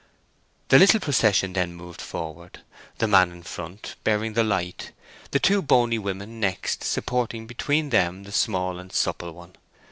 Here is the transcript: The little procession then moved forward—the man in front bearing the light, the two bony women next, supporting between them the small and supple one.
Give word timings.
The 0.69 0.79
little 0.79 0.99
procession 0.99 1.53
then 1.53 1.75
moved 1.75 2.01
forward—the 2.01 3.07
man 3.07 3.31
in 3.31 3.43
front 3.43 3.97
bearing 4.03 4.33
the 4.33 4.43
light, 4.43 4.93
the 5.29 5.37
two 5.39 5.61
bony 5.61 5.99
women 5.99 6.39
next, 6.39 6.83
supporting 6.83 7.45
between 7.45 7.91
them 7.91 8.23
the 8.23 8.31
small 8.31 8.79
and 8.79 8.91
supple 8.91 9.31
one. 9.31 9.55